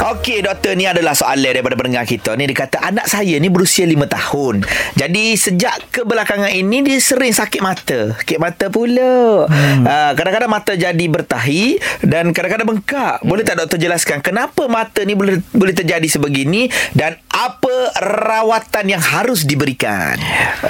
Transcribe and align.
Okey 0.00 0.40
doktor 0.40 0.72
ni 0.80 0.88
adalah 0.88 1.12
soalan 1.12 1.52
daripada 1.52 1.76
pendengar 1.76 2.08
kita 2.08 2.32
ni 2.32 2.48
dia 2.48 2.64
kata 2.64 2.80
anak 2.80 3.04
saya 3.04 3.36
ni 3.36 3.52
berusia 3.52 3.84
5 3.84 4.00
tahun. 4.08 4.64
Jadi 4.96 5.36
sejak 5.36 5.92
kebelakangan 5.92 6.48
ini 6.56 6.80
dia 6.80 6.96
sering 6.96 7.36
sakit 7.36 7.60
mata. 7.60 8.16
Sakit 8.16 8.40
mata 8.40 8.72
pula. 8.72 9.44
Hmm. 9.44 9.84
Uh, 9.84 10.12
kadang-kadang 10.16 10.48
mata 10.48 10.72
jadi 10.72 11.04
bertahi 11.04 11.76
dan 12.00 12.32
kadang-kadang 12.32 12.72
bengkak. 12.72 13.20
Boleh 13.28 13.44
tak 13.44 13.60
doktor 13.60 13.76
jelaskan 13.76 14.24
kenapa 14.24 14.64
mata 14.72 15.04
ni 15.04 15.12
boleh 15.12 15.44
boleh 15.52 15.76
terjadi 15.76 16.08
sebegini 16.08 16.72
dan 16.96 17.20
apa 17.40 17.72
rawatan 17.96 18.84
yang 18.86 19.00
harus 19.00 19.42
diberikan? 19.42 20.20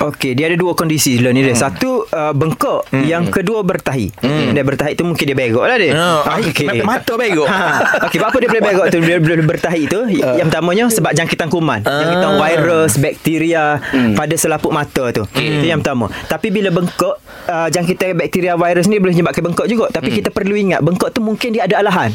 Okey, 0.00 0.32
dia 0.32 0.46
ada 0.46 0.55
dua 0.55 0.73
kondisi 0.73 1.19
dulu 1.19 1.34
ni 1.34 1.43
dia. 1.43 1.59
Satu 1.59 2.07
uh, 2.07 2.30
bengkak, 2.30 2.87
Hmm. 2.91 3.02
yang 3.02 3.27
kedua 3.27 3.61
bertahi. 3.61 4.14
Dia 4.50 4.62
bertahi 4.62 4.95
tu 4.95 5.02
mungkin 5.02 5.25
dia 5.25 5.34
begok 5.34 5.64
lah 5.64 5.77
dia. 5.77 5.93
Oh, 5.93 6.23
okey. 6.41 6.83
Mata 6.83 7.12
begok. 7.12 7.45
Ha. 7.45 7.59
Okey, 8.06 8.19
apa 8.20 8.37
dia 8.37 8.48
boleh 8.48 8.62
begok 8.64 8.87
tu? 8.87 8.98
Dia 9.01 9.19
boleh 9.19 9.45
bertahi 9.45 9.83
tu. 9.87 10.01
Uh. 10.20 10.37
Yang 10.37 10.48
pertamanya 10.48 10.84
sebab 10.87 11.12
jangkitan 11.12 11.48
kuman. 11.48 11.80
Jangkitan 11.80 12.30
Ah. 12.30 12.38
virus, 12.38 12.93
bakteria 12.96 13.65
Hmm. 13.80 14.12
pada 14.12 14.34
selaput 14.37 14.68
mata 14.71 15.09
tu. 15.10 15.24
Itu 15.32 15.65
yang 15.65 15.80
pertama. 15.80 16.07
Tapi 16.27 16.51
bila 16.51 16.68
bengkak, 16.68 17.16
uh, 17.46 17.68
jangkitan 17.68 18.15
bakteria 18.15 18.52
virus 18.55 18.84
ni 18.84 18.96
boleh 18.96 19.16
menyebabkan 19.16 19.43
bengkak 19.43 19.66
juga. 19.66 19.88
Tapi 19.88 20.09
Hmm. 20.09 20.16
kita 20.21 20.29
perlu 20.29 20.52
ingat 20.52 20.80
bengkak 20.80 21.10
tu 21.10 21.21
mungkin 21.21 21.51
dia 21.51 21.65
ada 21.65 21.80
alahan. 21.80 22.12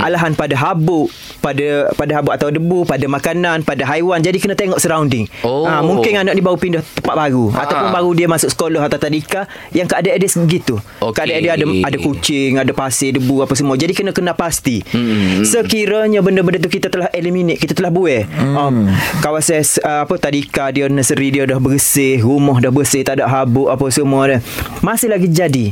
Alahan 0.00 0.34
pada 0.34 0.58
habuk, 0.58 1.08
pada 1.38 1.88
pada 1.94 2.12
habuk 2.14 2.32
atau 2.32 2.48
debu, 2.50 2.82
pada 2.84 3.06
makanan, 3.06 3.62
pada 3.62 3.82
haiwan. 3.94 4.18
Jadi 4.18 4.38
kena 4.42 4.54
tengok 4.54 4.78
surrounding. 4.78 5.24
Oh. 5.40 5.64
Ha, 5.64 5.80
mungkin 5.80 6.18
anak 6.18 6.34
ni 6.34 6.42
baru 6.42 6.58
pindah 6.58 6.82
tempat 6.82 7.14
baru 7.14 7.50
Ha. 7.54 7.64
ataupun 7.64 7.88
baru 7.90 8.10
dia 8.12 8.26
masuk 8.26 8.50
sekolah 8.50 8.82
atau 8.84 8.98
tadika 8.98 9.46
yang 9.70 9.86
keadaan 9.86 10.18
dia 10.18 10.30
segitu. 10.30 10.74
Okey. 10.98 11.14
Keadaan 11.14 11.40
dia 11.40 11.52
ada 11.54 11.64
ada 11.64 11.96
kucing, 11.98 12.58
ada 12.58 12.72
pasir, 12.74 13.14
debu 13.14 13.40
apa 13.40 13.54
semua. 13.54 13.78
Jadi 13.78 13.92
kena 13.94 14.10
kena 14.10 14.34
pasti. 14.34 14.82
Hmm. 14.90 15.46
Sekiranya 15.46 16.20
benda-benda 16.20 16.58
tu 16.58 16.68
kita 16.68 16.90
telah 16.90 17.08
eliminate, 17.14 17.62
kita 17.62 17.72
telah 17.72 17.94
buai. 17.94 18.26
Um, 18.34 18.90
kawasan 19.22 19.62
uh, 19.80 20.02
apa 20.04 20.14
tadika 20.18 20.68
dia 20.74 20.90
nursery 20.90 21.30
dia 21.30 21.46
dah 21.46 21.62
bersih, 21.62 22.20
rumah 22.20 22.58
dah 22.58 22.74
bersih, 22.74 23.06
tak 23.06 23.22
ada 23.22 23.30
habuk 23.30 23.70
apa 23.70 23.86
semua 23.88 24.26
dah. 24.26 24.40
Masih 24.82 25.08
lagi 25.08 25.30
jadi. 25.30 25.70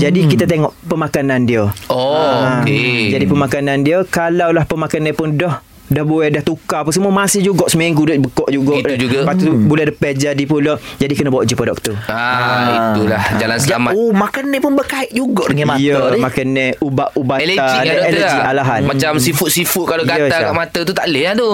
Jadi 0.00 0.20
kita 0.26 0.48
tengok 0.48 0.72
pemakanan 0.88 1.46
dia. 1.46 1.70
Oh, 1.92 2.18
Ha, 2.20 2.64
okey. 2.64 3.12
Jadi 3.12 3.24
pemakanan 3.28 3.84
dia 3.84 4.02
kalaulah 4.04 4.64
pemakanan 4.64 5.12
pun 5.12 5.36
dah 5.36 5.60
dah 5.90 6.02
buai 6.02 6.30
dah 6.30 6.40
tukar 6.40 6.80
apa 6.80 6.90
semua 6.90 7.10
masih 7.10 7.42
juga 7.44 7.66
seminggu 7.66 8.02
dia 8.02 8.14
bekok 8.16 8.46
juga. 8.46 8.78
Itu 8.78 8.94
juga. 8.96 9.18
Lepas 9.22 9.36
tu 9.36 9.50
bulan 9.52 9.84
depan 9.86 10.12
jadi 10.14 10.44
pula. 10.44 10.74
Jadi 10.96 11.12
kena 11.12 11.28
bawa 11.28 11.42
jumpa 11.42 11.64
doktor. 11.66 11.94
Ah, 12.06 12.94
itulah 12.94 13.22
jalan 13.36 13.58
selamat. 13.58 13.92
Oh, 13.92 14.10
makan 14.10 14.44
ni 14.46 14.58
pun 14.58 14.72
berkait 14.72 15.10
juga 15.10 15.50
dengan 15.50 15.74
mata 15.74 15.82
Ya, 15.82 15.98
ni. 16.08 16.18
makan 16.20 16.46
ni 16.48 16.66
ubat-ubatan 16.78 17.42
Alergi 17.42 17.58
kan 17.58 17.82
alergi 18.00 18.22
lah. 18.22 18.46
alahan. 18.48 18.80
Macam 18.84 19.12
seafood-seafood 19.16 19.84
kalau 19.84 20.02
Ya, 20.02 20.10
gatal 20.16 20.30
Syah. 20.32 20.46
kat 20.46 20.54
mata 20.56 20.78
tu 20.80 20.92
tak 20.92 21.04
boleh 21.04 21.22
lah 21.22 21.34
tu. 21.34 21.50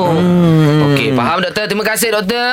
Okey, 0.87 1.09
faham 1.13 1.39
doktor. 1.41 1.65
Terima 1.67 1.85
kasih 1.87 2.09
doktor. 2.13 2.47